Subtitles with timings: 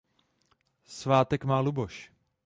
[0.85, 2.11] Svátek má Luboš.